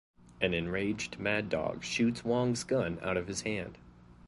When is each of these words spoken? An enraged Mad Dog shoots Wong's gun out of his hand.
An 0.41 0.55
enraged 0.55 1.19
Mad 1.19 1.47
Dog 1.47 1.83
shoots 1.83 2.25
Wong's 2.25 2.63
gun 2.63 2.97
out 3.03 3.17
of 3.17 3.27
his 3.27 3.41
hand. 3.41 3.77